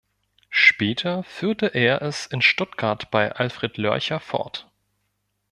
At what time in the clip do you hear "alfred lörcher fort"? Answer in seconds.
3.33-4.67